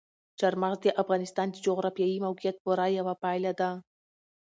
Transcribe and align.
چار 0.39 0.53
مغز 0.61 0.79
د 0.83 0.87
افغانستان 1.01 1.47
د 1.51 1.55
جغرافیایي 1.65 2.17
موقیعت 2.27 2.55
پوره 2.63 2.87
یوه 2.97 3.13
پایله 3.23 3.51
ده. 3.59 3.69